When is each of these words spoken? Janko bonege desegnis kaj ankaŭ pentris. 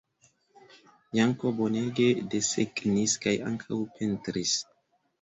Janko 1.17 1.53
bonege 1.61 2.09
desegnis 2.33 3.17
kaj 3.27 3.37
ankaŭ 3.53 3.83
pentris. 3.97 4.61